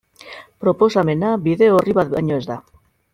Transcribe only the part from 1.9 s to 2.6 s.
bat baino ez da.